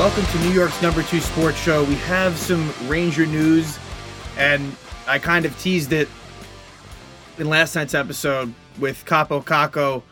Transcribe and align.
Welcome 0.00 0.24
to 0.24 0.38
New 0.38 0.54
York's 0.54 0.80
number 0.80 1.02
two 1.02 1.20
sports 1.20 1.58
show. 1.58 1.84
We 1.84 1.96
have 1.96 2.38
some 2.38 2.72
Ranger 2.88 3.26
news, 3.26 3.78
and 4.38 4.74
I 5.06 5.18
kind 5.18 5.44
of 5.44 5.54
teased 5.60 5.92
it 5.92 6.08
in 7.36 7.50
last 7.50 7.74
night's 7.74 7.92
episode 7.92 8.54
with 8.78 9.04
Kaapo 9.04 9.44
Kakko 9.44 10.02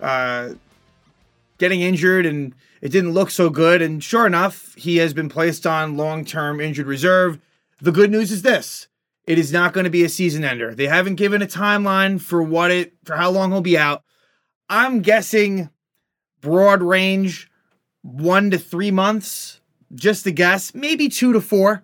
uh, 0.00 0.56
getting 1.58 1.80
injured, 1.80 2.26
and 2.26 2.56
it 2.82 2.88
didn't 2.88 3.12
look 3.12 3.30
so 3.30 3.50
good. 3.50 3.80
And 3.82 4.02
sure 4.02 4.26
enough, 4.26 4.74
he 4.74 4.96
has 4.96 5.14
been 5.14 5.28
placed 5.28 5.64
on 5.64 5.96
long 5.96 6.24
term 6.24 6.60
injured 6.60 6.88
reserve. 6.88 7.38
The 7.80 7.92
good 7.92 8.10
news 8.10 8.32
is 8.32 8.42
this 8.42 8.88
it 9.28 9.38
is 9.38 9.52
not 9.52 9.72
going 9.72 9.84
to 9.84 9.90
be 9.90 10.02
a 10.02 10.08
season 10.08 10.42
ender. 10.42 10.74
They 10.74 10.88
haven't 10.88 11.14
given 11.14 11.40
a 11.40 11.46
timeline 11.46 12.20
for 12.20 12.42
what 12.42 12.72
it, 12.72 12.94
for 13.04 13.14
how 13.14 13.30
long 13.30 13.52
he'll 13.52 13.60
be 13.60 13.78
out. 13.78 14.02
I'm 14.68 15.02
guessing 15.02 15.70
broad 16.40 16.82
range 16.82 17.46
one 18.02 18.50
to 18.50 18.58
three 18.58 18.90
months, 18.90 19.60
just 19.94 20.26
a 20.26 20.30
guess, 20.30 20.74
maybe 20.74 21.08
two 21.08 21.32
to 21.32 21.40
four, 21.40 21.82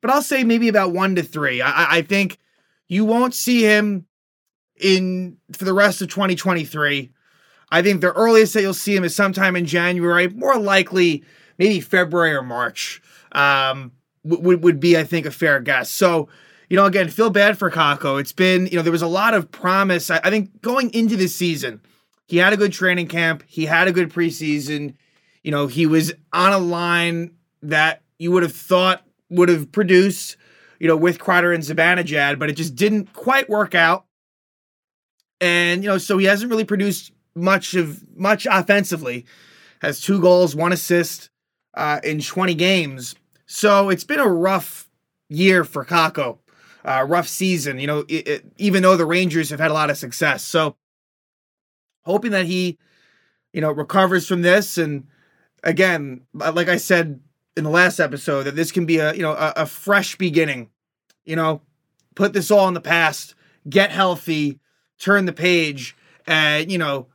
but 0.00 0.10
I'll 0.10 0.22
say 0.22 0.44
maybe 0.44 0.68
about 0.68 0.92
one 0.92 1.14
to 1.16 1.22
three. 1.22 1.62
I, 1.62 1.98
I 1.98 2.02
think 2.02 2.38
you 2.88 3.04
won't 3.04 3.34
see 3.34 3.62
him 3.62 4.06
in 4.80 5.38
for 5.52 5.64
the 5.64 5.72
rest 5.72 6.02
of 6.02 6.08
2023. 6.08 7.10
I 7.70 7.82
think 7.82 8.00
the 8.00 8.12
earliest 8.12 8.54
that 8.54 8.62
you'll 8.62 8.74
see 8.74 8.94
him 8.94 9.04
is 9.04 9.14
sometime 9.14 9.56
in 9.56 9.66
January, 9.66 10.28
more 10.28 10.58
likely 10.58 11.24
maybe 11.58 11.80
February 11.80 12.34
or 12.34 12.42
March. 12.42 13.02
Um, 13.32 13.92
would 14.24 14.62
would 14.62 14.80
be 14.80 14.96
I 14.96 15.04
think 15.04 15.26
a 15.26 15.30
fair 15.30 15.60
guess. 15.60 15.90
So, 15.90 16.28
you 16.68 16.76
know, 16.76 16.84
again, 16.84 17.08
feel 17.08 17.30
bad 17.30 17.58
for 17.58 17.70
Kakko. 17.70 18.20
It's 18.20 18.32
been, 18.32 18.66
you 18.66 18.76
know, 18.76 18.82
there 18.82 18.92
was 18.92 19.02
a 19.02 19.06
lot 19.06 19.34
of 19.34 19.50
promise. 19.50 20.10
I, 20.10 20.20
I 20.24 20.30
think 20.30 20.60
going 20.62 20.92
into 20.92 21.16
this 21.16 21.34
season, 21.34 21.80
he 22.26 22.38
had 22.38 22.52
a 22.52 22.56
good 22.56 22.72
training 22.72 23.08
camp, 23.08 23.44
he 23.46 23.66
had 23.66 23.88
a 23.88 23.92
good 23.92 24.12
preseason 24.12 24.94
you 25.46 25.52
know, 25.52 25.68
he 25.68 25.86
was 25.86 26.12
on 26.32 26.52
a 26.52 26.58
line 26.58 27.30
that 27.62 28.02
you 28.18 28.32
would 28.32 28.42
have 28.42 28.52
thought 28.52 29.04
would 29.30 29.48
have 29.48 29.70
produced, 29.70 30.36
you 30.80 30.88
know, 30.88 30.96
with 30.96 31.20
Kreider 31.20 31.54
and 31.54 31.62
Zibanejad, 31.62 32.40
but 32.40 32.50
it 32.50 32.54
just 32.54 32.74
didn't 32.74 33.12
quite 33.12 33.48
work 33.48 33.72
out. 33.72 34.06
And, 35.40 35.84
you 35.84 35.88
know, 35.88 35.98
so 35.98 36.18
he 36.18 36.26
hasn't 36.26 36.50
really 36.50 36.64
produced 36.64 37.12
much 37.36 37.74
of 37.74 38.02
much 38.16 38.48
offensively. 38.50 39.24
Has 39.82 40.00
two 40.00 40.20
goals, 40.20 40.56
one 40.56 40.72
assist 40.72 41.30
uh, 41.74 42.00
in 42.02 42.20
20 42.20 42.54
games. 42.56 43.14
So 43.46 43.88
it's 43.88 44.02
been 44.02 44.18
a 44.18 44.28
rough 44.28 44.90
year 45.28 45.62
for 45.62 45.84
Kakko. 45.84 46.38
Uh, 46.84 47.04
rough 47.08 47.28
season, 47.28 47.78
you 47.78 47.86
know, 47.86 48.04
it, 48.08 48.28
it, 48.28 48.44
even 48.58 48.82
though 48.82 48.96
the 48.96 49.06
Rangers 49.06 49.50
have 49.50 49.60
had 49.60 49.70
a 49.70 49.74
lot 49.74 49.90
of 49.90 49.96
success. 49.96 50.42
So 50.42 50.76
hoping 52.04 52.32
that 52.32 52.46
he, 52.46 52.78
you 53.52 53.60
know, 53.60 53.70
recovers 53.70 54.26
from 54.26 54.42
this 54.42 54.78
and 54.78 55.06
again, 55.66 56.22
uh, 56.40 56.52
like 56.52 56.68
I 56.68 56.78
said 56.78 57.20
in 57.56 57.64
the 57.64 57.70
last 57.70 58.00
episode, 58.00 58.44
that 58.44 58.56
this 58.56 58.72
can 58.72 58.86
be 58.86 58.98
a 58.98 59.12
you 59.12 59.22
know 59.22 59.32
a, 59.32 59.52
a 59.56 59.66
fresh 59.66 60.16
beginning. 60.16 60.70
You 61.26 61.36
know, 61.36 61.60
put 62.14 62.32
this 62.32 62.50
all 62.50 62.68
in 62.68 62.74
the 62.74 62.80
past, 62.80 63.34
get 63.68 63.90
healthy, 63.90 64.60
turn 64.98 65.26
the 65.26 65.32
page, 65.32 65.94
and 66.26 66.70
you 66.72 66.78
know, 66.78 67.08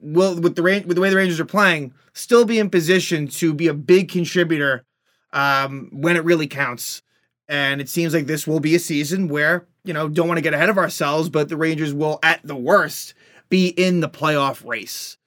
will 0.00 0.40
with 0.40 0.54
the 0.54 0.62
with 0.62 0.94
the 0.94 1.00
way 1.00 1.10
the 1.10 1.16
Rangers 1.16 1.40
are 1.40 1.44
playing, 1.44 1.92
still 2.14 2.46
be 2.46 2.58
in 2.58 2.70
position 2.70 3.26
to 3.28 3.52
be 3.52 3.66
a 3.66 3.74
big 3.74 4.10
contributor 4.10 4.86
um, 5.32 5.90
when 5.92 6.16
it 6.16 6.24
really 6.24 6.46
counts. 6.46 7.02
And 7.46 7.80
it 7.80 7.90
seems 7.90 8.14
like 8.14 8.26
this 8.26 8.46
will 8.46 8.60
be 8.60 8.74
a 8.74 8.78
season 8.78 9.28
where 9.28 9.66
you 9.84 9.92
know 9.92 10.08
don't 10.08 10.28
want 10.28 10.38
to 10.38 10.42
get 10.42 10.54
ahead 10.54 10.70
of 10.70 10.78
ourselves, 10.78 11.28
but 11.28 11.48
the 11.48 11.56
Rangers 11.56 11.92
will, 11.92 12.18
at 12.22 12.40
the 12.44 12.56
worst, 12.56 13.14
be 13.50 13.68
in 13.68 14.00
the 14.00 14.08
playoff 14.08 14.66
race. 14.66 15.18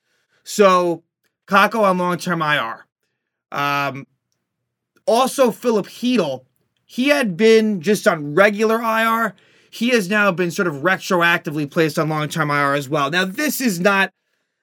So 0.43 1.03
Kakko 1.47 1.81
on 1.81 1.97
long 1.97 2.17
term 2.17 2.41
IR. 2.41 2.85
Um, 3.51 4.05
also, 5.05 5.51
Filip 5.51 5.87
Chytil, 5.87 6.43
he 6.85 7.07
had 7.07 7.37
been 7.37 7.81
just 7.81 8.07
on 8.07 8.35
regular 8.35 8.81
IR. 8.81 9.35
He 9.71 9.89
has 9.89 10.09
now 10.09 10.31
been 10.31 10.51
sort 10.51 10.67
of 10.67 10.75
retroactively 10.75 11.69
placed 11.69 11.97
on 11.97 12.09
long 12.09 12.27
term 12.29 12.51
IR 12.51 12.73
as 12.73 12.89
well. 12.89 13.09
Now, 13.09 13.25
this 13.25 13.61
is 13.61 13.79
not 13.79 14.11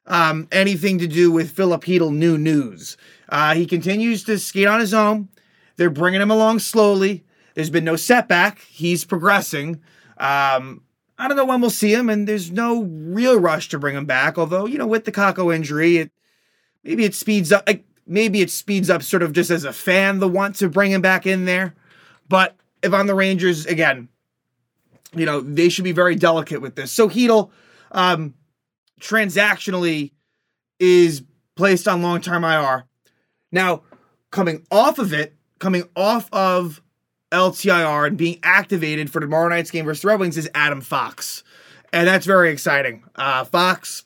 um, 0.07 0.47
anything 0.53 0.99
to 0.99 1.07
do 1.07 1.31
with 1.33 1.51
Filip 1.51 1.83
Chytil 1.83 2.15
new 2.15 2.37
news. 2.37 2.97
Uh, 3.29 3.55
he 3.55 3.67
continues 3.67 4.23
to 4.25 4.39
skate 4.39 4.67
on 4.67 4.81
his 4.81 4.93
own. 4.93 5.29
They're 5.77 5.91
bringing 5.91 6.21
him 6.21 6.31
along 6.31 6.61
slowly. 6.61 7.25
There's 7.55 7.71
been 7.71 7.85
no 7.85 7.97
setback. 7.97 8.61
He's 8.61 9.05
progressing. 9.05 9.81
Um, 10.19 10.83
I 11.17 11.29
don't 11.29 11.37
know 11.37 11.45
when 11.45 11.61
we'll 11.61 11.71
see 11.71 11.95
him, 11.95 12.11
and 12.11 12.29
there's 12.29 12.51
no 12.51 12.83
real 12.83 13.39
rush 13.39 13.69
to 13.71 13.79
bring 13.79 13.97
him 13.97 14.05
back. 14.05 14.37
Although, 14.37 14.67
you 14.67 14.79
know, 14.79 14.87
with 14.87 15.05
the 15.05 15.13
Kakko 15.13 15.55
injury, 15.55 15.99
it 15.99 16.11
maybe 16.85 17.05
it 17.05 17.15
speeds 17.15 17.53
up 17.53 17.65
like 17.67 17.85
maybe 18.07 18.43
it 18.43 18.51
speeds 18.51 18.91
up 18.91 19.03
sort 19.03 19.23
of 19.23 19.33
just 19.33 19.51
as 19.51 19.65
a 19.65 19.73
fan 19.73 20.19
the 20.19 20.29
want 20.29 20.57
to 20.57 20.69
bring 20.69 20.93
him 20.93 21.01
back 21.01 21.27
in 21.27 21.45
there. 21.45 21.75
But 22.29 22.57
if 22.83 22.93
I'm 22.93 23.07
the 23.07 23.15
Rangers 23.15 23.67
again, 23.67 24.09
you 25.15 25.27
know, 25.27 25.41
they 25.41 25.69
should 25.69 25.85
be 25.85 25.93
very 25.93 26.15
delicate 26.15 26.61
with 26.61 26.75
this. 26.75 26.93
So 26.93 27.09
Chytil 27.09 27.51
um 27.93 28.35
transactionally 29.01 30.13
is 30.79 31.23
placed 31.57 31.87
on 31.89 32.03
long-term 32.03 32.45
IR. 32.45 32.85
Now, 33.53 33.83
coming 34.31 34.67
off 34.71 34.99
of 34.99 35.13
it, 35.13 35.35
coming 35.59 35.85
off 35.95 36.29
of 36.33 36.83
LTIR 37.31 38.07
and 38.07 38.17
being 38.17 38.39
activated 38.43 39.11
for 39.11 39.21
tomorrow 39.21 39.49
night's 39.49 39.71
game 39.71 39.85
versus 39.85 40.03
the 40.03 40.09
Red 40.09 40.21
Wings 40.21 40.37
is 40.37 40.49
Adam 40.55 40.81
Fox. 40.81 41.43
And 41.93 42.07
that's 42.09 42.27
very 42.27 42.51
exciting. 42.51 43.05
Uh 43.17 43.45
Fox 43.45 44.05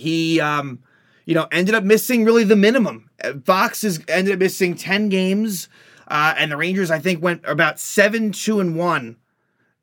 he 0.00 0.40
um 0.40 0.80
you 1.30 1.36
know, 1.36 1.46
ended 1.52 1.76
up 1.76 1.84
missing 1.84 2.24
really 2.24 2.42
the 2.42 2.56
minimum. 2.56 3.08
Fox 3.44 3.84
is 3.84 4.00
ended 4.08 4.32
up 4.32 4.40
missing 4.40 4.74
10 4.74 5.10
games, 5.10 5.68
uh, 6.08 6.34
and 6.36 6.50
the 6.50 6.56
Rangers, 6.56 6.90
I 6.90 6.98
think, 6.98 7.22
went 7.22 7.42
about 7.44 7.78
7 7.78 8.32
2 8.32 8.58
and 8.58 8.74
1. 8.74 9.16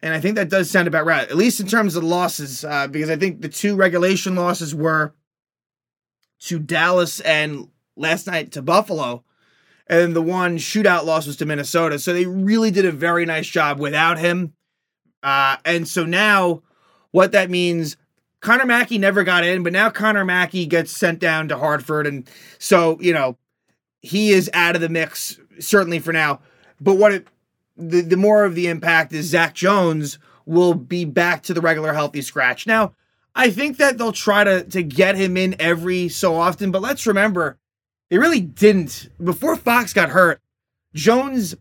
And 0.02 0.14
I 0.14 0.20
think 0.20 0.36
that 0.36 0.50
does 0.50 0.70
sound 0.70 0.90
about 0.90 1.06
right, 1.06 1.26
at 1.26 1.38
least 1.38 1.62
in 1.62 1.68
terms 1.68 1.96
of 1.96 2.04
losses, 2.04 2.66
uh, 2.66 2.88
because 2.88 3.10
I 3.10 3.16
think 3.16 3.40
the 3.40 3.48
two 3.48 3.78
regulation 3.78 4.36
losses 4.36 4.76
were 4.76 5.14
to 6.42 6.60
Dallas 6.60 7.22
and 7.22 7.70
last 7.96 8.28
night 8.28 8.52
to 8.52 8.62
Buffalo. 8.62 9.24
And 9.90 10.14
the 10.14 10.22
one 10.22 10.58
shootout 10.58 11.06
loss 11.06 11.28
was 11.28 11.38
to 11.38 11.46
Minnesota. 11.46 11.98
So 11.98 12.12
they 12.12 12.26
really 12.26 12.72
did 12.72 12.84
a 12.84 12.92
very 12.92 13.26
nice 13.26 13.48
job 13.48 13.80
without 13.80 14.20
him. 14.20 14.52
Uh, 15.24 15.56
and 15.64 15.88
so 15.88 16.04
now 16.04 16.64
what 17.12 17.32
that 17.32 17.50
means 17.50 17.96
Connor 18.40 18.66
Mackey 18.66 18.98
never 18.98 19.24
got 19.24 19.44
in, 19.44 19.64
but 19.64 19.74
now 19.74 19.90
Connor 19.90 20.26
Mackey 20.26 20.66
gets 20.66 20.92
sent 20.92 21.20
down 21.20 21.48
to 21.48 21.58
Hartford. 21.58 22.06
And 22.08 22.30
so, 22.60 22.98
you 23.02 23.14
know, 23.14 23.38
he 24.02 24.30
is 24.30 24.50
out 24.54 24.76
of 24.76 24.82
the 24.82 24.90
mix, 24.90 25.40
certainly 25.60 26.00
for 26.00 26.14
now. 26.14 26.40
But 26.80 26.96
what 26.96 27.12
it, 27.14 27.28
the, 27.76 28.02
the 28.02 28.18
more 28.18 28.46
of 28.46 28.56
the 28.56 28.68
impact 28.68 29.12
is 29.14 29.26
Zach 29.26 29.56
Jones 29.56 30.20
will 30.46 30.74
be 30.74 31.04
back 31.04 31.44
to 31.44 31.54
the 31.54 31.62
regular 31.62 31.94
healthy 31.94 32.22
scratch. 32.22 32.68
Now, 32.68 32.94
I 33.36 33.52
think 33.52 33.78
that 33.78 33.98
they'll 33.98 34.12
try 34.12 34.44
to, 34.44 34.64
to 34.64 34.82
get 34.82 35.16
him 35.16 35.36
in 35.38 35.56
every 35.60 36.10
so 36.10 36.36
often, 36.36 36.72
but 36.72 36.82
let's 36.82 37.06
remember, 37.06 37.58
they 38.10 38.18
really 38.18 38.40
didn't. 38.40 39.10
Before 39.24 39.56
Fox 39.56 39.94
got 39.94 40.10
hurt, 40.10 40.42
Jones 40.94 41.56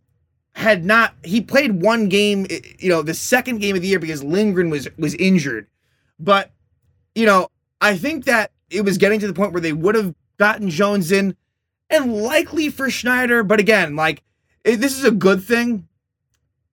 had 0.54 0.84
not, 0.84 1.14
he 1.22 1.41
played 1.41 1.82
one 1.82 2.08
game, 2.08 2.47
you 2.78 2.88
know, 2.88 3.03
the 3.03 3.12
second 3.12 3.58
game 3.58 3.76
of 3.76 3.82
the 3.82 3.88
year 3.88 3.98
because 3.98 4.22
Lindgren 4.22 4.70
was 4.70 4.88
was 4.97 5.14
injured. 5.14 5.66
But 6.19 6.50
you 7.16 7.27
know, 7.27 7.49
I 7.81 7.97
think 7.97 8.27
that 8.27 8.53
it 8.71 8.84
was 8.84 8.99
getting 8.99 9.19
to 9.21 9.27
the 9.27 9.34
point 9.34 9.53
where 9.53 9.60
they 9.60 9.72
would 9.72 9.94
have 9.94 10.15
gotten 10.37 10.69
Jones 10.69 11.10
in 11.10 11.34
and 11.88 12.15
likely 12.15 12.69
for 12.69 12.91
Schneider. 12.91 13.43
But 13.43 13.59
again, 13.59 13.97
like, 13.97 14.22
it, 14.65 14.77
this 14.77 14.97
is 14.97 15.04
a 15.04 15.10
good 15.10 15.43
thing. 15.43 15.88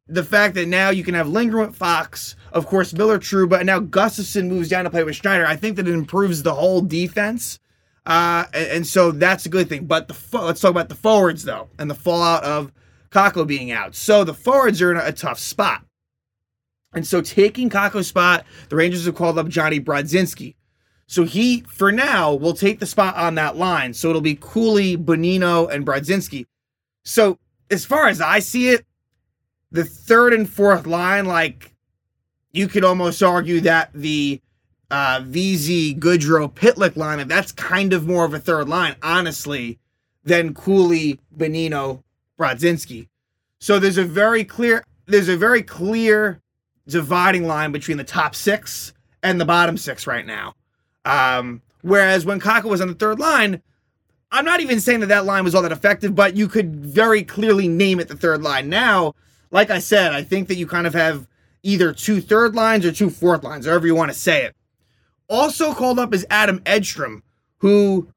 The 0.07 0.23
fact 0.23 0.55
that 0.55 0.67
now 0.67 0.89
you 0.89 1.03
can 1.03 1.15
have 1.15 1.29
Lindgren 1.29 1.67
with 1.67 1.77
Fox, 1.77 2.35
of 2.51 2.67
course, 2.67 2.93
Miller 2.93 3.17
Trouba, 3.19 3.49
but 3.51 3.65
now 3.65 3.79
Gustafsson 3.79 4.49
moves 4.49 4.67
down 4.67 4.83
to 4.83 4.89
play 4.89 5.03
with 5.03 5.15
Schneider. 5.15 5.45
I 5.45 5.55
think 5.55 5.77
that 5.77 5.87
it 5.87 5.93
improves 5.93 6.43
the 6.43 6.55
whole 6.55 6.81
defense. 6.81 7.59
Uh, 8.05 8.43
and, 8.53 8.67
and, 8.67 8.87
so 8.87 9.11
that's 9.11 9.45
a 9.45 9.49
good 9.49 9.69
thing. 9.69 9.85
But 9.85 10.09
the 10.09 10.17
let's 10.33 10.59
talk 10.59 10.71
about 10.71 10.89
the 10.89 10.95
forwards, 10.95 11.45
though, 11.45 11.69
and 11.79 11.89
the 11.89 11.95
fallout 11.95 12.43
of 12.43 12.73
Kakko 13.11 13.47
being 13.47 13.71
out. 13.71 13.95
So 13.95 14.25
the 14.25 14.33
forwards 14.33 14.81
are 14.81 14.91
in 14.91 14.97
a, 14.97 15.05
a 15.05 15.13
tough 15.13 15.39
spot. 15.39 15.85
And 16.93 17.05
so 17.05 17.21
taking 17.21 17.69
Kakko's 17.69 18.07
spot, 18.07 18.45
the 18.69 18.75
Rangers 18.75 19.05
have 19.05 19.15
called 19.15 19.39
up 19.39 19.47
Jonny 19.47 19.79
Brodzinski. 19.79 20.55
So 21.07 21.23
he, 21.23 21.61
for 21.61 21.91
now, 21.91 22.33
will 22.33 22.53
take 22.53 22.79
the 22.79 22.85
spot 22.85 23.15
on 23.15 23.35
that 23.35 23.57
line. 23.57 23.93
So 23.93 24.09
it'll 24.09 24.21
be 24.21 24.37
Cooley, 24.39 24.97
Bonino, 24.97 25.69
and 25.69 25.85
Brodzinski. 25.85 26.45
So 27.03 27.37
as 27.69 27.85
far 27.85 28.07
as 28.07 28.21
I 28.21 28.39
see 28.39 28.69
it, 28.69 28.85
the 29.71 29.83
third 29.83 30.33
and 30.33 30.49
fourth 30.49 30.85
line, 30.85 31.25
like 31.25 31.73
you 32.51 32.67
could 32.67 32.83
almost 32.83 33.21
argue 33.21 33.59
that 33.61 33.91
the 33.93 34.39
uh, 34.91 35.21
Vesey, 35.25 35.95
Goodrow, 35.95 36.51
Pitlick 36.53 36.95
line, 36.95 37.27
that's 37.27 37.51
kind 37.51 37.93
of 37.93 38.05
more 38.05 38.25
of 38.25 38.33
a 38.33 38.39
third 38.39 38.69
line, 38.69 38.95
honestly, 39.01 39.79
than 40.23 40.53
Cooley, 40.53 41.19
Bonino, 41.35 42.03
Brodzinski. 42.39 43.07
So 43.59 43.79
there's 43.79 43.97
a 43.97 44.03
very 44.03 44.43
clear, 44.43 44.85
there's 45.07 45.29
a 45.29 45.37
very 45.37 45.63
clear 45.63 46.41
dividing 46.87 47.47
line 47.47 47.71
between 47.71 47.97
the 47.97 48.03
top 48.03 48.35
six 48.35 48.93
and 49.21 49.39
the 49.39 49.45
bottom 49.45 49.77
six 49.77 50.05
right 50.05 50.25
now. 50.25 50.55
Um, 51.05 51.61
whereas 51.81 52.25
when 52.25 52.39
Kakko 52.39 52.65
was 52.65 52.81
on 52.81 52.87
the 52.87 52.93
third 52.93 53.19
line, 53.19 53.61
I'm 54.31 54.45
not 54.45 54.61
even 54.61 54.79
saying 54.79 55.01
that 55.01 55.07
that 55.07 55.25
line 55.25 55.43
was 55.43 55.53
all 55.53 55.61
that 55.61 55.71
effective, 55.71 56.15
but 56.15 56.35
you 56.35 56.47
could 56.47 56.75
very 56.75 57.23
clearly 57.23 57.67
name 57.67 57.99
it 57.99 58.07
the 58.07 58.17
third 58.17 58.41
line. 58.41 58.67
Now, 58.67 59.13
like 59.51 59.69
I 59.69 59.79
said, 59.79 60.11
I 60.11 60.23
think 60.23 60.47
that 60.47 60.55
you 60.55 60.65
kind 60.65 60.87
of 60.87 60.93
have 60.93 61.27
either 61.61 61.93
two 61.93 62.19
third 62.19 62.55
lines 62.55 62.85
or 62.85 62.91
two 62.91 63.09
fourth 63.09 63.43
lines, 63.43 63.65
however 63.65 63.87
you 63.87 63.95
want 63.95 64.11
to 64.11 64.17
say 64.17 64.43
it. 64.43 64.55
Also 65.29 65.73
called 65.73 65.99
up 65.99 66.13
is 66.13 66.25
Adam 66.29 66.61
Edstrom, 66.65 67.23
who, 67.59 68.07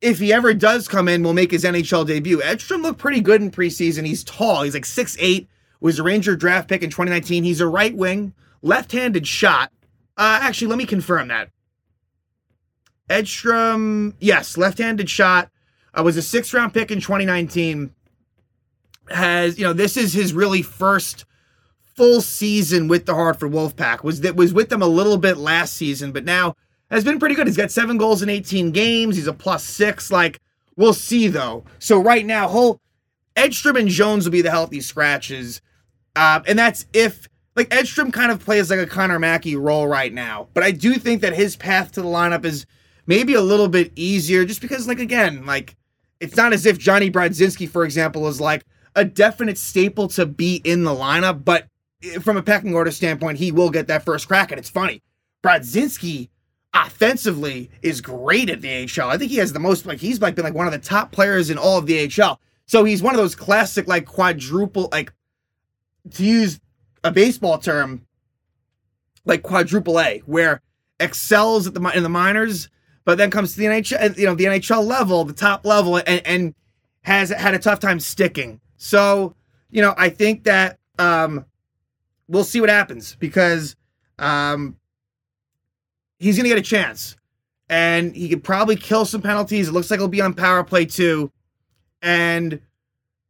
if 0.00 0.18
he 0.18 0.32
ever 0.32 0.52
does 0.52 0.88
come 0.88 1.08
in, 1.08 1.22
will 1.22 1.32
make 1.32 1.52
his 1.52 1.64
NHL 1.64 2.06
debut. 2.06 2.42
Edstrom 2.42 2.82
looked 2.82 2.98
pretty 2.98 3.20
good 3.20 3.40
in 3.40 3.50
preseason. 3.50 4.04
He's 4.04 4.24
tall. 4.24 4.62
He's 4.62 4.74
like 4.74 4.84
6'8", 4.84 5.46
was 5.82 5.98
a 5.98 6.02
Ranger 6.02 6.36
draft 6.36 6.68
pick 6.68 6.82
in 6.82 6.90
2019. 6.90 7.44
He's 7.44 7.60
a 7.60 7.66
right 7.66 7.94
wing, 7.94 8.34
left-handed 8.62 9.26
shot. 9.26 9.72
Uh, 10.16 10.38
actually, 10.42 10.68
let 10.68 10.78
me 10.78 10.86
confirm 10.86 11.28
that. 11.28 11.50
Edstrom, 13.10 14.14
yes, 14.20 14.56
left-handed 14.56 15.10
shot. 15.10 15.50
Uh, 15.92 16.02
was 16.02 16.16
a 16.16 16.22
sixth 16.22 16.54
round 16.54 16.72
pick 16.72 16.90
in 16.90 17.00
2019. 17.00 17.94
Has 19.10 19.58
you 19.58 19.64
know 19.64 19.72
this 19.72 19.96
is 19.96 20.12
his 20.12 20.32
really 20.32 20.62
first 20.62 21.24
full 21.96 22.20
season 22.20 22.88
with 22.88 23.04
the 23.04 23.14
Hartford 23.14 23.52
Wolfpack. 23.52 24.02
Was 24.02 24.22
that 24.22 24.36
was 24.36 24.54
with 24.54 24.68
them 24.70 24.80
a 24.80 24.86
little 24.86 25.18
bit 25.18 25.36
last 25.36 25.74
season, 25.74 26.12
but 26.12 26.24
now 26.24 26.54
has 26.90 27.04
been 27.04 27.18
pretty 27.18 27.34
good. 27.34 27.46
He's 27.46 27.56
got 27.56 27.70
seven 27.70 27.98
goals 27.98 28.22
in 28.22 28.28
18 28.28 28.70
games. 28.70 29.16
He's 29.16 29.26
a 29.26 29.32
plus 29.32 29.64
six. 29.64 30.10
Like 30.10 30.40
we'll 30.76 30.94
see 30.94 31.28
though. 31.28 31.64
So 31.78 32.00
right 32.00 32.24
now, 32.24 32.48
whole 32.48 32.80
Edstrom 33.36 33.76
and 33.76 33.88
Jones 33.88 34.24
will 34.24 34.32
be 34.32 34.42
the 34.42 34.50
healthy 34.50 34.80
scratches, 34.80 35.60
uh, 36.16 36.40
and 36.46 36.58
that's 36.58 36.86
if 36.92 37.28
like 37.56 37.72
Edstrom 37.74 38.10
kind 38.10 38.32
of 38.32 38.44
plays 38.44 38.70
like 38.70 38.78
a 38.78 38.86
Connor 38.86 39.18
Mackey 39.18 39.56
role 39.56 39.86
right 39.86 40.12
now. 40.12 40.48
But 40.54 40.64
I 40.64 40.70
do 40.70 40.94
think 40.94 41.20
that 41.22 41.34
his 41.34 41.56
path 41.56 41.92
to 41.92 42.02
the 42.02 42.08
lineup 42.08 42.44
is 42.44 42.66
maybe 43.06 43.34
a 43.34 43.42
little 43.42 43.68
bit 43.68 43.92
easier, 43.96 44.44
just 44.44 44.60
because 44.60 44.88
like 44.88 45.00
again, 45.00 45.44
like 45.46 45.76
it's 46.20 46.36
not 46.36 46.52
as 46.52 46.66
if 46.66 46.78
Jonny 46.78 47.10
Brodzinski, 47.10 47.68
for 47.68 47.84
example, 47.84 48.26
is 48.28 48.40
like 48.40 48.64
a 48.94 49.04
definite 49.04 49.58
staple 49.58 50.08
to 50.08 50.26
be 50.26 50.56
in 50.64 50.84
the 50.84 50.94
lineup, 50.94 51.44
but 51.44 51.66
from 52.20 52.36
a 52.36 52.42
pecking 52.42 52.74
order 52.74 52.90
standpoint, 52.90 53.38
he 53.38 53.52
will 53.52 53.70
get 53.70 53.86
that 53.86 54.04
first 54.04 54.28
crack. 54.28 54.50
And 54.50 54.58
it's 54.58 54.70
funny, 54.70 55.02
Brodzinski 55.42 56.28
offensively 56.74 57.70
is 57.82 58.00
great 58.00 58.50
at 58.50 58.60
the 58.60 58.84
AHL. 58.84 59.10
I 59.10 59.18
think 59.18 59.30
he 59.30 59.38
has 59.38 59.52
the 59.52 59.58
most 59.58 59.86
like 59.86 59.98
he's 59.98 60.20
like 60.20 60.34
been 60.34 60.44
like 60.44 60.54
one 60.54 60.66
of 60.66 60.72
the 60.72 60.78
top 60.78 61.12
players 61.12 61.50
in 61.50 61.58
all 61.58 61.78
of 61.78 61.86
the 61.86 62.10
AHL. 62.22 62.40
So 62.66 62.84
he's 62.84 63.02
one 63.02 63.14
of 63.14 63.20
those 63.20 63.34
classic 63.34 63.86
like 63.88 64.06
quadruple 64.06 64.88
like 64.92 65.12
to 66.10 66.24
use 66.24 66.60
a 67.04 67.10
baseball 67.10 67.58
term 67.58 68.06
like 69.24 69.42
quadruple 69.42 70.00
A 70.00 70.18
where 70.26 70.60
excels 71.00 71.66
at 71.66 71.74
the 71.74 71.90
in 71.96 72.02
the 72.02 72.08
minors 72.08 72.68
but 73.04 73.18
then 73.18 73.30
comes 73.30 73.52
to 73.52 73.58
the 73.58 73.66
NHL, 73.66 74.16
you 74.16 74.26
know, 74.26 74.34
the 74.34 74.44
NHL 74.44 74.84
level, 74.84 75.24
the 75.24 75.32
top 75.32 75.66
level, 75.66 75.96
and, 75.96 76.22
and 76.24 76.54
has 77.02 77.30
had 77.30 77.54
a 77.54 77.58
tough 77.58 77.80
time 77.80 77.98
sticking. 77.98 78.60
So, 78.76 79.34
you 79.70 79.82
know, 79.82 79.94
I 79.96 80.08
think 80.08 80.44
that 80.44 80.78
um, 80.98 81.44
we'll 82.28 82.44
see 82.44 82.60
what 82.60 82.70
happens 82.70 83.16
because 83.16 83.76
um, 84.18 84.76
he's 86.18 86.36
going 86.36 86.44
to 86.44 86.48
get 86.48 86.58
a 86.58 86.62
chance, 86.62 87.16
and 87.68 88.14
he 88.14 88.28
could 88.28 88.44
probably 88.44 88.76
kill 88.76 89.04
some 89.04 89.22
penalties. 89.22 89.68
It 89.68 89.72
looks 89.72 89.90
like 89.90 89.98
he'll 89.98 90.08
be 90.08 90.22
on 90.22 90.34
power 90.34 90.62
play 90.62 90.84
too, 90.84 91.32
and 92.00 92.60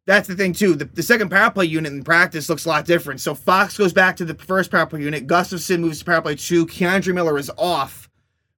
that's 0.07 0.29
the 0.29 0.35
thing 0.35 0.53
too. 0.53 0.75
The, 0.75 0.87
the 0.87 1.03
second 1.03 1.31
power 1.31 1.51
play 1.51 1.67
unit 1.67 1.93
in 1.93 2.03
practice 2.03 2.49
looks 2.49 2.65
a 2.65 2.69
lot 2.69 2.85
different. 2.85 3.21
So 3.21 3.35
Fox 3.35 3.77
goes 3.77 3.93
back 3.93 4.17
to 4.17 4.25
the 4.25 4.35
first 4.35 4.71
power 4.71 4.87
play 4.87 5.03
unit. 5.03 5.27
Gustafsson 5.27 5.81
moves 5.81 6.01
to 6.01 6.05
power 6.05 6.23
play 6.23 6.35
two. 6.35 6.67
K'Andre 6.67 7.15
Miller 7.15 7.39
is 7.39 7.51
off 7.57 8.09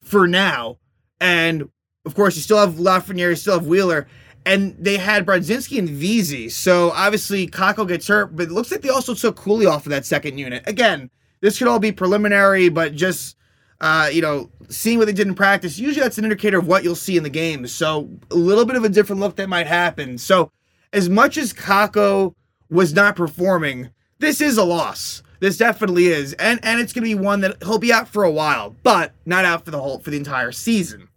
for 0.03 0.27
now. 0.27 0.79
And 1.21 1.69
of 2.07 2.15
course, 2.15 2.37
you 2.37 2.43
still 2.43 2.59
have 2.59 2.75
Lafreniere, 2.75 3.31
you 3.31 3.37
still 3.37 3.59
have 3.59 3.67
Wheeler, 3.67 4.07
and 4.45 4.77
they 4.79 4.97
had 4.97 5.25
Brodzinski 5.25 5.79
and 5.79 5.89
Vesey. 5.89 6.49
So 6.49 6.91
obviously, 6.91 7.47
Kakko 7.47 7.89
gets 7.89 8.07
hurt, 8.09 8.37
but 8.37 8.45
it 8.45 8.53
looks 8.53 8.71
like 8.71 8.83
they 8.83 8.91
also 8.91 9.15
took 9.15 9.37
Cooley 9.37 9.67
off 9.67 9.87
of 9.87 9.91
that 9.91 10.05
second 10.05 10.39
unit. 10.39 10.63
Again, 10.67 11.11
this 11.41 11.59
could 11.59 11.69
all 11.69 11.79
be 11.79 11.93
preliminary, 11.93 12.69
but 12.69 12.95
just 12.95 13.37
uh, 13.81 14.09
you 14.11 14.23
know, 14.23 14.51
seeing 14.69 14.99
what 14.99 15.07
they 15.07 15.13
did 15.13 15.27
in 15.27 15.35
practice, 15.35 15.79
usually 15.79 16.03
that's 16.03 16.17
an 16.17 16.25
indicator 16.25 16.59
of 16.59 16.67
what 16.67 16.85
you'll 16.85 16.95
see 16.95 17.17
in 17.17 17.23
the 17.23 17.31
game. 17.31 17.67
So 17.67 18.09
a 18.31 18.35
little 18.35 18.65
bit 18.65 18.77
of 18.77 18.85
a 18.85 18.89
different 18.89 19.21
look 19.21 19.37
that 19.37 19.49
might 19.49 19.67
happen. 19.67 20.17
So 20.17 20.51
as 20.95 21.09
much 21.09 21.37
as 21.37 21.53
Kakko 21.53 22.35
was 22.71 22.95
not 22.95 23.17
performing, 23.17 23.91
this 24.21 24.41
is 24.41 24.57
a 24.57 24.65
loss. 24.65 25.23
This 25.41 25.59
definitely 25.59 26.07
is, 26.07 26.33
and 26.35 26.59
and 26.63 26.81
it's 26.81 26.95
going 26.95 27.07
to 27.07 27.17
be 27.17 27.23
one 27.23 27.41
that 27.41 27.63
he'll 27.63 27.79
be 27.79 27.93
out 27.93 28.09
for 28.09 28.25
a 28.25 28.31
while, 28.31 28.75
but 28.83 29.13
not 29.27 29.45
out 29.45 29.65
for 29.65 29.71
the 29.71 29.81
whole 29.81 29.99
for 29.99 30.11
the 30.11 30.17
entire 30.17 30.53
season. 30.53 31.09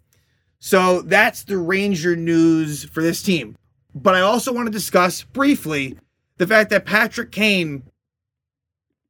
So 0.59 1.01
that's 1.03 1.44
the 1.44 1.57
Ranger 1.57 2.15
news 2.15 2.83
for 2.83 3.01
this 3.01 3.21
team. 3.21 3.56
But 3.95 4.15
I 4.15 4.21
also 4.21 4.51
want 4.51 4.65
to 4.65 4.71
discuss 4.71 5.24
briefly 5.24 5.97
the 6.38 6.47
fact 6.47 6.71
that 6.71 6.85
Patrick 6.85 7.31
Kane 7.31 7.83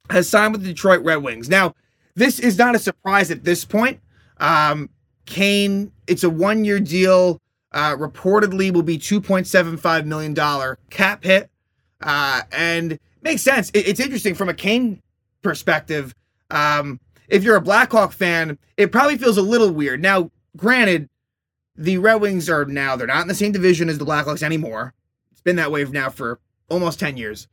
has 0.10 0.30
signed 0.30 0.54
with 0.54 0.62
the 0.62 0.70
Detroit 0.70 1.04
Red 1.04 1.24
Wings. 1.24 1.50
Now, 1.50 1.74
this 2.16 2.40
is 2.40 2.58
not 2.58 2.76
a 2.76 2.80
surprise 2.80 3.32
at 3.32 3.44
this 3.44 3.66
point. 3.66 4.00
Um, 4.38 4.90
Kane, 5.26 5.92
it's 6.06 6.24
a 6.24 6.30
one 6.30 6.64
year 6.64 6.80
deal. 6.80 7.42
Uh, 7.72 7.96
reportedly 7.96 8.72
will 8.72 8.84
be 8.84 8.98
$2.75 8.98 10.06
million 10.06 10.76
cap 10.90 11.24
hit. 11.24 11.50
Uh, 12.02 12.42
and 12.52 13.00
makes 13.22 13.42
sense. 13.42 13.70
It, 13.72 13.88
it's 13.88 14.00
interesting 14.00 14.36
from 14.36 14.50
a 14.50 14.54
Kane 14.54 15.02
perspective. 15.42 16.14
Um, 16.50 17.00
if 17.28 17.44
you're 17.44 17.56
a 17.56 17.62
Blackhawk 17.62 18.14
fan, 18.14 18.58
it 18.78 18.92
probably 18.92 19.18
feels 19.18 19.38
a 19.38 19.42
little 19.42 19.72
weird. 19.72 20.02
Now, 20.02 20.32
granted, 20.56 21.10
the 21.76 21.98
Red 21.98 22.22
Wings 22.22 22.50
are 22.50 22.66
now 22.66 22.96
they're 22.96 23.08
not 23.08 23.22
in 23.22 23.28
the 23.28 23.36
same 23.36 23.52
division 23.52 23.90
as 23.90 23.98
the 23.98 24.06
Blackhawks 24.06 24.44
anymore. 24.44 24.94
It's 25.32 25.42
been 25.42 25.58
that 25.58 25.72
way 25.72 25.84
now 25.86 26.10
for 26.10 26.40
almost 26.70 27.00
10 27.00 27.18
years. 27.18 27.48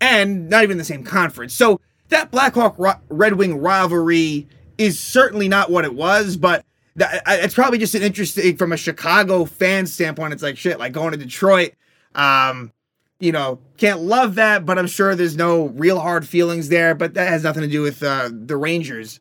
And 0.00 0.48
not 0.50 0.62
even 0.62 0.78
the 0.78 0.84
same 0.84 1.04
conference. 1.04 1.54
So 1.54 1.80
that 2.08 2.30
Blackhawk 2.30 2.76
Red 3.08 3.34
Wing 3.34 3.58
rivalry 3.58 4.46
is 4.76 4.98
certainly 4.98 5.48
not 5.48 5.70
what 5.70 5.84
it 5.84 5.94
was, 5.94 6.36
but 6.36 6.64
that, 6.96 7.22
it's 7.26 7.54
probably 7.54 7.78
just 7.78 7.94
an 7.94 8.02
interesting 8.02 8.56
from 8.56 8.72
a 8.72 8.76
Chicago 8.76 9.44
fan 9.44 9.86
standpoint. 9.86 10.32
It's 10.32 10.42
like 10.42 10.56
shit, 10.56 10.78
like 10.78 10.92
going 10.92 11.12
to 11.12 11.16
Detroit. 11.16 11.72
Um, 12.14 12.72
you 13.20 13.32
know, 13.32 13.58
can't 13.76 14.00
love 14.00 14.34
that, 14.36 14.66
but 14.66 14.78
I'm 14.78 14.86
sure 14.86 15.14
there's 15.14 15.36
no 15.36 15.66
real 15.68 15.98
hard 15.98 16.26
feelings 16.26 16.68
there. 16.68 16.94
But 16.94 17.14
that 17.14 17.28
has 17.28 17.42
nothing 17.42 17.62
to 17.62 17.68
do 17.68 17.82
with 17.82 18.02
uh, 18.02 18.30
the 18.32 18.56
Rangers. 18.56 19.20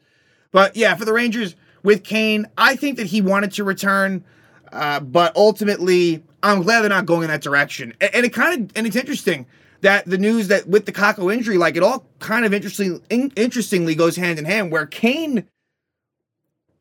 But 0.51 0.75
yeah, 0.75 0.95
for 0.95 1.05
the 1.05 1.13
Rangers 1.13 1.55
with 1.83 2.03
Kane, 2.03 2.47
I 2.57 2.75
think 2.75 2.97
that 2.97 3.07
he 3.07 3.21
wanted 3.21 3.51
to 3.53 3.63
return. 3.63 4.23
Uh, 4.71 4.99
but 4.99 5.35
ultimately, 5.35 6.23
I'm 6.41 6.63
glad 6.63 6.81
they're 6.81 6.89
not 6.89 7.05
going 7.05 7.23
in 7.23 7.29
that 7.29 7.41
direction. 7.41 7.93
And, 8.01 8.15
and 8.15 8.25
it 8.25 8.33
kind 8.33 8.63
of 8.63 8.77
and 8.77 8.87
it's 8.87 8.95
interesting 8.95 9.45
that 9.81 10.05
the 10.05 10.17
news 10.17 10.47
that 10.47 10.67
with 10.67 10.85
the 10.85 10.91
Kakko 10.91 11.33
injury, 11.33 11.57
like 11.57 11.75
it 11.75 11.83
all 11.83 12.05
kind 12.19 12.45
of 12.45 12.53
interesting 12.53 13.01
in, 13.09 13.31
interestingly 13.35 13.95
goes 13.95 14.15
hand 14.15 14.39
in 14.39 14.45
hand. 14.45 14.71
Where 14.71 14.85
Kane, 14.85 15.47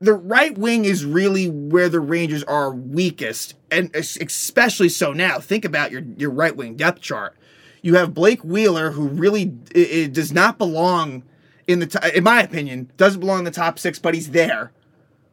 the 0.03 0.13
right 0.13 0.59
wing 0.59 0.85
is 0.85 1.05
really 1.05 1.49
where 1.49 1.89
the 1.89 2.01
Rangers 2.01 2.43
are 2.45 2.75
weakest, 2.75 3.55
and 3.71 3.95
especially 3.95 4.89
so 4.89 5.13
now. 5.13 5.39
Think 5.39 5.65
about 5.65 5.93
your 5.93 6.03
your 6.17 6.31
right 6.31 6.55
wing 6.55 6.75
depth 6.75 7.01
chart. 7.01 7.37
You 7.83 7.95
have 7.95 8.13
Blake 8.13 8.43
Wheeler, 8.43 8.91
who 8.91 9.07
really 9.07 9.55
it, 9.73 9.79
it 9.79 10.13
does 10.13 10.33
not 10.33 10.59
belong 10.59 11.23
in 11.69 11.79
the 11.79 11.87
t- 11.87 11.99
in 12.17 12.25
my 12.25 12.43
opinion 12.43 12.91
doesn't 12.97 13.21
belong 13.21 13.41
in 13.41 13.45
the 13.45 13.53
top 13.53 13.79
six, 13.79 14.01
but 14.01 14.15
he's 14.15 14.33
there, 14.33 14.73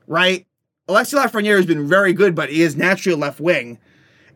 right? 0.06 0.46
Alexi 0.88 1.16
Lafreniere 1.16 1.58
has 1.58 1.66
been 1.66 1.88
very 1.88 2.14
good, 2.14 2.36
but 2.36 2.50
he 2.50 2.62
is 2.62 2.76
naturally 2.76 3.16
a 3.16 3.18
left 3.18 3.40
wing. 3.40 3.80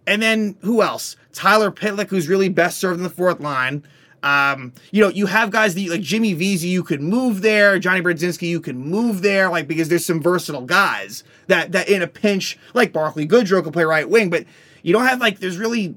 And 0.08 0.22
then 0.22 0.58
who 0.62 0.82
else? 0.82 1.16
Tyler 1.32 1.72
Pitlick, 1.72 2.10
who's 2.10 2.28
really 2.28 2.50
best 2.50 2.80
served 2.80 2.98
in 2.98 3.04
the 3.04 3.10
fourth 3.10 3.40
line. 3.40 3.84
Um, 4.24 4.74
you 4.92 5.04
know, 5.04 5.10
you 5.10 5.26
have 5.26 5.52
guys 5.52 5.76
that 5.76 5.88
like 5.90 6.02
Jimmy 6.02 6.34
Vesey, 6.34 6.70
you 6.70 6.82
could 6.82 7.02
move 7.02 7.42
there. 7.42 7.78
Jonny 7.78 8.02
Brodzinski, 8.02 8.48
you 8.48 8.62
can 8.62 8.78
move 8.78 9.22
there, 9.22 9.50
like 9.50 9.68
because 9.68 9.90
there's 9.90 10.06
some 10.06 10.22
versatile 10.22 10.62
guys 10.66 11.24
that 11.48 11.74
that 11.74 11.90
in 11.90 12.02
a 12.02 12.08
pinch, 12.08 12.58
like 12.74 12.94
Barclay 12.94 13.28
Goodrow 13.28 13.64
could 13.64 13.74
play 13.74 13.84
right 13.84 14.10
wing, 14.10 14.30
but 14.30 14.46
you 14.82 14.94
don't 14.94 15.06
have 15.06 15.20
like 15.20 15.40
there's 15.40 15.58
really 15.58 15.96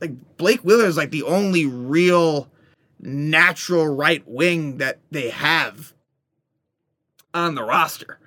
like 0.00 0.12
Blake 0.38 0.60
Wheeler 0.60 0.86
is 0.86 0.96
like 0.96 1.10
the 1.10 1.22
only 1.24 1.66
real 1.66 2.50
natural 2.98 3.86
right 3.86 4.26
wing 4.26 4.78
that 4.78 4.98
they 5.10 5.28
have 5.28 5.92
on 7.34 7.54
the 7.54 7.62
roster. 7.62 8.18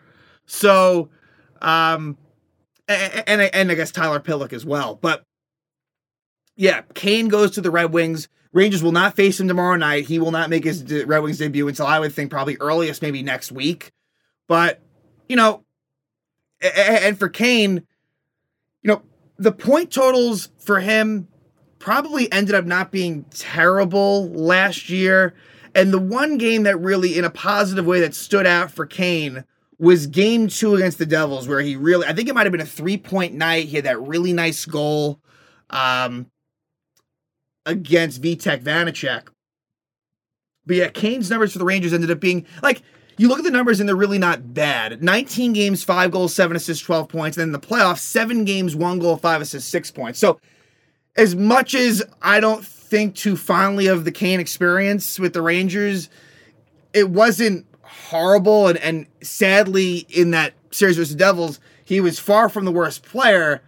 So 0.45 1.09
um, 1.63 2.17
and, 2.87 3.23
and, 3.27 3.41
and 3.41 3.71
I 3.71 3.75
guess 3.75 3.91
Tyler 3.91 4.19
Pitlick 4.19 4.53
as 4.53 4.65
well. 4.65 4.95
But 4.95 5.23
yeah, 6.55 6.81
Kane 6.93 7.29
goes 7.29 7.51
to 7.51 7.61
the 7.61 7.71
Red 7.71 7.91
Wings. 7.91 8.27
Rangers 8.53 8.83
will 8.83 8.91
not 8.91 9.15
face 9.15 9.39
him 9.39 9.47
tomorrow 9.47 9.75
night. 9.75 10.05
He 10.05 10.19
will 10.19 10.31
not 10.31 10.49
make 10.49 10.63
his 10.63 10.83
Red 11.05 11.19
Wings 11.19 11.39
debut 11.39 11.67
until 11.67 11.87
I 11.87 11.99
would 11.99 12.13
think 12.13 12.29
probably 12.29 12.55
earliest, 12.59 13.01
maybe 13.01 13.23
next 13.23 13.51
week. 13.51 13.91
But, 14.47 14.79
you 15.27 15.35
know, 15.35 15.65
and 16.61 17.17
for 17.17 17.29
Kane, 17.29 17.83
you 18.83 18.87
know, 18.87 19.01
the 19.37 19.51
point 19.51 19.91
totals 19.91 20.49
for 20.59 20.79
him 20.79 21.27
probably 21.79 22.31
ended 22.31 22.53
up 22.55 22.65
not 22.65 22.91
being 22.91 23.25
terrible 23.31 24.29
last 24.29 24.89
year. 24.89 25.33
And 25.75 25.91
the 25.91 25.99
one 25.99 26.37
game 26.37 26.63
that 26.63 26.77
really, 26.77 27.17
in 27.17 27.25
a 27.25 27.31
positive 27.31 27.85
way, 27.85 27.99
that 28.01 28.13
stood 28.13 28.45
out 28.45 28.69
for 28.69 28.85
Kane 28.85 29.43
was 29.79 30.05
game 30.05 30.47
two 30.47 30.75
against 30.75 30.99
the 30.99 31.05
Devils, 31.05 31.47
where 31.47 31.59
he 31.61 31.75
really, 31.75 32.05
I 32.05 32.13
think 32.13 32.29
it 32.29 32.35
might 32.35 32.45
have 32.45 32.51
been 32.51 32.61
a 32.61 32.65
three 32.65 32.97
point 32.97 33.33
night. 33.33 33.65
He 33.65 33.77
had 33.77 33.85
that 33.85 33.99
really 33.99 34.31
nice 34.31 34.63
goal 34.65 35.19
um, 35.71 36.27
against 37.65 38.21
Vitek 38.21 38.63
Vanecek. 38.63 39.27
But 40.65 40.75
yeah, 40.75 40.87
Kane's 40.89 41.29
numbers 41.29 41.53
for 41.53 41.59
the 41.59 41.65
Rangers 41.65 41.93
ended 41.93 42.11
up 42.11 42.19
being 42.19 42.45
like, 42.61 42.81
you 43.17 43.27
look 43.27 43.39
at 43.39 43.43
the 43.43 43.51
numbers 43.51 43.79
and 43.79 43.87
they're 43.87 43.95
really 43.95 44.17
not 44.17 44.53
bad. 44.53 45.03
19 45.03 45.53
games, 45.53 45.83
five 45.83 46.11
goals, 46.11 46.33
seven 46.33 46.57
assists, 46.57 46.83
12 46.83 47.09
points. 47.09 47.37
And 47.37 47.43
then 47.43 47.51
the 47.51 47.65
playoffs, 47.65 47.99
seven 47.99 48.43
games, 48.43 48.75
one 48.75 48.99
goal, 48.99 49.17
five 49.17 49.41
assists, 49.41 49.69
six 49.69 49.91
points. 49.91 50.19
So, 50.19 50.39
as 51.15 51.35
much 51.35 51.75
as 51.75 52.03
I 52.23 52.39
don't 52.39 52.65
think 52.65 53.13
too 53.15 53.37
fondly 53.37 53.85
of 53.85 54.03
the 54.03 54.11
Kane 54.11 54.39
experience 54.39 55.19
with 55.19 55.33
the 55.33 55.43
Rangers, 55.43 56.09
it 56.91 57.09
wasn't 57.09 57.67
horrible. 57.81 58.67
And, 58.67 58.79
and 58.79 59.05
sadly, 59.21 60.07
in 60.09 60.31
that 60.31 60.53
series 60.71 60.97
versus 60.97 61.11
the 61.11 61.19
Devils, 61.19 61.59
he 61.85 62.01
was 62.01 62.17
far 62.17 62.49
from 62.49 62.65
the 62.65 62.71
worst 62.71 63.03
player, 63.03 63.61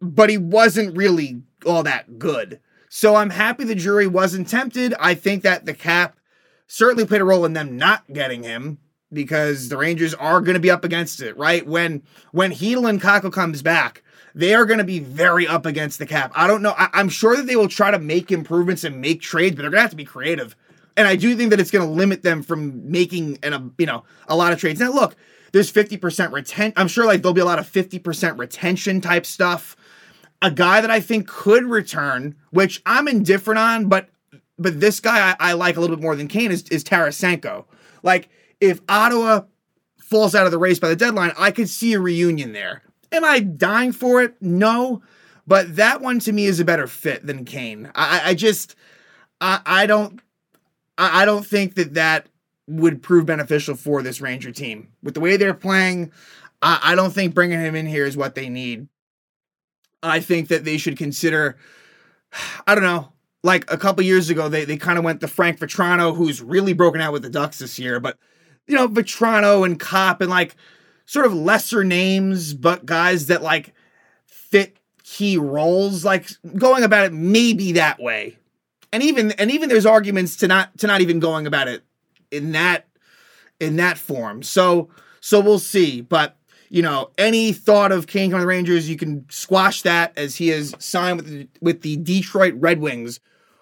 but 0.00 0.30
he 0.30 0.38
wasn't 0.38 0.96
really 0.96 1.42
all 1.66 1.82
that 1.82 2.20
good. 2.20 2.60
So 2.88 3.16
I'm 3.16 3.30
happy 3.30 3.72
Drury 3.74 4.06
wasn't 4.06 4.48
tempted. 4.48 4.94
I 4.98 5.14
think 5.14 5.42
that 5.42 5.66
the 5.66 5.74
cap 5.74 6.16
certainly 6.66 7.06
played 7.06 7.20
a 7.20 7.24
role 7.24 7.44
in 7.44 7.52
them 7.52 7.76
not 7.76 8.04
getting 8.12 8.42
him 8.42 8.78
because 9.12 9.68
the 9.68 9.76
Rangers 9.76 10.14
are 10.14 10.40
going 10.40 10.54
to 10.54 10.60
be 10.60 10.70
up 10.70 10.84
against 10.84 11.20
it, 11.20 11.36
right? 11.36 11.66
When 11.66 12.02
when 12.32 12.52
Chytil 12.52 12.88
and 12.88 13.00
Kakko 13.00 13.32
comes 13.32 13.62
back, 13.62 14.02
they 14.34 14.54
are 14.54 14.66
going 14.66 14.78
to 14.78 14.84
be 14.84 14.98
very 14.98 15.46
up 15.46 15.66
against 15.66 15.98
the 15.98 16.06
cap. 16.06 16.32
I 16.34 16.46
don't 16.46 16.62
know. 16.62 16.74
I, 16.76 17.00
am 17.00 17.08
sure 17.08 17.36
that 17.36 17.46
they 17.46 17.56
will 17.56 17.68
try 17.68 17.90
to 17.90 17.98
make 17.98 18.30
improvements 18.30 18.84
and 18.84 19.00
make 19.00 19.20
trades, 19.20 19.56
but 19.56 19.62
they're 19.62 19.70
going 19.70 19.78
to 19.78 19.82
have 19.82 19.90
to 19.90 19.96
be 19.96 20.04
creative. 20.04 20.54
And 20.96 21.06
I 21.06 21.16
do 21.16 21.36
think 21.36 21.50
that 21.50 21.60
it's 21.60 21.70
going 21.70 21.86
to 21.86 21.92
limit 21.92 22.22
them 22.22 22.42
from 22.42 22.90
making 22.90 23.38
an, 23.42 23.52
a, 23.52 23.70
you 23.78 23.86
know 23.86 24.04
a 24.26 24.36
lot 24.36 24.52
of 24.52 24.58
trades. 24.58 24.80
Now, 24.80 24.92
look, 24.92 25.16
there's 25.52 25.72
50% 25.72 26.32
retention. 26.32 26.74
I'm 26.76 26.88
sure 26.88 27.06
like 27.06 27.22
there'll 27.22 27.34
be 27.34 27.40
a 27.40 27.46
lot 27.46 27.58
of 27.58 27.70
50% 27.70 28.38
retention 28.38 29.00
type 29.00 29.24
stuff. 29.24 29.76
A 30.40 30.50
guy 30.50 30.80
that 30.80 30.90
I 30.90 31.00
think 31.00 31.26
could 31.26 31.64
return, 31.64 32.36
which 32.50 32.80
I'm 32.86 33.08
indifferent 33.08 33.58
on, 33.58 33.88
but 33.88 34.08
but 34.58 34.80
this 34.80 35.00
guy 35.00 35.30
I, 35.30 35.50
I 35.50 35.52
like 35.54 35.76
a 35.76 35.80
little 35.80 35.96
bit 35.96 36.02
more 36.02 36.16
than 36.16 36.28
Kane 36.28 36.50
is, 36.50 36.62
is 36.68 36.84
Tarasenko. 36.84 37.64
Like, 38.02 38.28
if 38.60 38.80
Ottawa 38.88 39.42
falls 39.98 40.34
out 40.34 40.46
of 40.46 40.52
the 40.52 40.58
race 40.58 40.78
by 40.78 40.88
the 40.88 40.96
deadline, 40.96 41.32
I 41.38 41.50
could 41.50 41.68
see 41.68 41.92
a 41.92 42.00
reunion 42.00 42.52
there. 42.52 42.82
Am 43.12 43.24
I 43.24 43.40
dying 43.40 43.92
for 43.92 44.22
it? 44.22 44.34
No. 44.40 45.02
But 45.46 45.76
that 45.76 46.00
one 46.00 46.18
to 46.20 46.32
me 46.32 46.44
is 46.46 46.60
a 46.60 46.64
better 46.64 46.86
fit 46.86 47.26
than 47.26 47.44
Kane. 47.44 47.90
I, 47.94 48.30
I 48.30 48.34
just, 48.34 48.74
I, 49.40 49.60
I 49.64 49.86
don't, 49.86 50.20
I, 50.98 51.22
I 51.22 51.24
don't 51.24 51.46
think 51.46 51.74
that 51.76 51.94
that 51.94 52.26
would 52.66 53.02
prove 53.02 53.26
beneficial 53.26 53.74
for 53.74 54.02
this 54.02 54.20
Ranger 54.20 54.52
team. 54.52 54.88
With 55.02 55.14
the 55.14 55.20
way 55.20 55.36
they're 55.36 55.54
playing, 55.54 56.12
I, 56.60 56.80
I 56.82 56.94
don't 56.94 57.12
think 57.12 57.34
bringing 57.34 57.60
him 57.60 57.74
in 57.74 57.86
here 57.86 58.04
is 58.04 58.16
what 58.16 58.34
they 58.34 58.48
need. 58.48 58.88
I 60.02 60.20
think 60.20 60.48
that 60.48 60.64
they 60.64 60.76
should 60.76 60.96
consider, 60.96 61.56
I 62.66 62.74
don't 62.74 62.84
know, 62.84 63.12
like 63.42 63.70
a 63.70 63.78
couple 63.78 64.02
years 64.04 64.30
ago, 64.30 64.48
they, 64.48 64.64
they 64.64 64.76
kind 64.76 64.98
of 64.98 65.04
went 65.04 65.20
to 65.20 65.28
Frank 65.28 65.58
Vatrano, 65.58 66.14
who's 66.14 66.42
really 66.42 66.72
broken 66.72 67.00
out 67.00 67.12
with 67.12 67.22
the 67.22 67.30
Ducks 67.30 67.58
this 67.58 67.78
year. 67.78 68.00
But, 68.00 68.18
you 68.66 68.74
know, 68.74 68.88
Vatrano 68.88 69.64
and 69.64 69.78
Copp 69.78 70.20
and 70.20 70.30
like 70.30 70.56
sort 71.06 71.26
of 71.26 71.34
lesser 71.34 71.84
names, 71.84 72.54
but 72.54 72.84
guys 72.84 73.26
that 73.26 73.42
like 73.42 73.74
fit 74.26 74.76
key 75.04 75.38
roles, 75.38 76.04
like 76.04 76.28
going 76.56 76.84
about 76.84 77.06
it 77.06 77.12
maybe 77.12 77.72
that 77.72 77.98
way. 77.98 78.36
And 78.92 79.02
even 79.02 79.32
and 79.32 79.50
even 79.50 79.68
there's 79.68 79.86
arguments 79.86 80.36
to 80.36 80.48
not 80.48 80.76
to 80.78 80.86
not 80.86 81.00
even 81.00 81.20
going 81.20 81.46
about 81.46 81.68
it 81.68 81.82
in 82.30 82.52
that 82.52 82.86
in 83.60 83.76
that 83.76 83.98
form. 83.98 84.42
So 84.42 84.88
so 85.20 85.40
we'll 85.40 85.58
see. 85.58 86.00
But 86.00 86.37
you 86.70 86.82
know, 86.82 87.10
any 87.16 87.52
thought 87.52 87.92
of 87.92 88.06
Kane 88.06 88.30
coming 88.30 88.40
to 88.40 88.44
the 88.44 88.46
Rangers, 88.46 88.88
you 88.88 88.96
can 88.96 89.24
squash 89.30 89.82
that 89.82 90.12
as 90.16 90.36
he 90.36 90.48
has 90.48 90.74
signed 90.78 91.16
with 91.16 91.26
the, 91.26 91.48
with 91.60 91.82
the 91.82 91.96
Detroit 91.96 92.54
Red 92.56 92.80
Wings, 92.80 93.20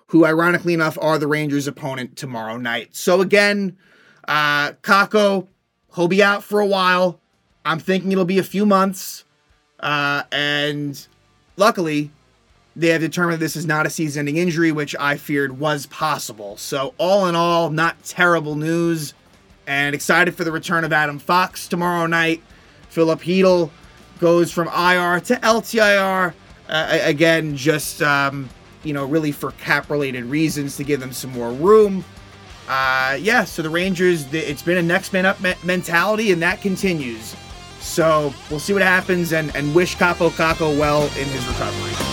who 0.09 0.25
ironically 0.25 0.75
enough 0.75 0.99
are 1.01 1.19
the 1.19 1.27
Rangers' 1.27 1.67
opponent 1.67 2.17
tomorrow 2.17 2.57
night. 2.57 2.95
So 2.97 3.21
again, 3.21 3.77
uh, 4.27 4.73
Kakko, 4.83 5.47
he'll 5.95 6.09
be 6.09 6.23
out 6.23 6.43
for 6.43 6.61
a 6.61 6.67
while. 6.67 7.21
I'm 7.65 7.79
thinking 7.79 8.13
it'll 8.13 8.25
be 8.25 8.39
a 8.39 8.45
few 8.45 8.67
months. 8.67 9.25
Uh, 9.79 10.23
and 10.33 11.07
luckily, 11.57 12.11
they 12.75 12.89
have 12.89 13.01
determined 13.01 13.41
this 13.41 13.57
is 13.57 13.67
not 13.67 13.87
a 13.87 13.91
season 13.91 14.21
ending 14.21 14.37
injury, 14.37 14.73
which 14.73 14.95
I 14.99 15.17
feared 15.17 15.59
was 15.59 15.87
possible. 15.87 16.57
So, 16.57 16.95
all 16.99 17.27
in 17.27 17.37
all, 17.37 17.71
not 17.71 18.03
terrible 18.05 18.55
news. 18.55 19.15
And 19.67 19.95
excited 19.95 20.37
for 20.37 20.45
the 20.45 20.53
return 20.53 20.85
of 20.85 20.93
Adam 20.93 21.19
Fox 21.19 21.67
tomorrow 21.67 22.07
night. 22.07 22.43
Filip 22.97 23.21
Chytil 23.21 23.69
goes 24.21 24.51
from 24.51 24.69
IR 24.69 25.21
to 25.21 25.37
LTIR. 25.37 26.33
Uh, 26.67 26.99
again, 27.03 27.55
just, 27.55 28.01
um, 28.01 28.49
you 28.85 28.95
know, 28.95 29.05
really 29.05 29.33
for 29.33 29.51
cap 29.53 29.91
related 29.91 30.25
reasons 30.25 30.79
to 30.79 30.83
give 30.83 30.99
them 30.99 31.13
some 31.13 31.31
more 31.33 31.53
room. 31.53 32.03
Uh, 32.67 33.19
yeah, 33.21 33.45
so 33.45 33.61
the 33.61 33.69
Rangers, 33.69 34.33
it's 34.33 34.63
been 34.63 34.79
a 34.79 34.83
next 34.83 35.13
man 35.13 35.27
up 35.27 35.39
me- 35.43 35.53
mentality, 35.63 36.33
and 36.33 36.41
that 36.41 36.63
continues. 36.63 37.37
So 37.81 38.33
we'll 38.49 38.61
see 38.61 38.73
what 38.73 38.81
happens 38.81 39.35
and, 39.35 39.55
and 39.55 39.75
wish 39.75 39.95
Kaapo 39.97 40.31
Kakko 40.31 40.79
well 40.79 41.03
in 41.03 41.29
his 41.29 41.47
recovery. 41.47 42.06